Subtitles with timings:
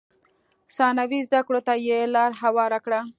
[0.75, 3.01] ثانوي زده کړو ته یې لار هواره کړه.